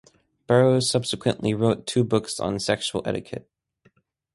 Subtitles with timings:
[0.47, 3.47] Barrows subsequently wrote two books on sexual etiquette.